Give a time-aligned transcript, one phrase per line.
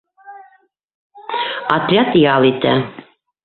[1.77, 2.77] Отряд ял итә.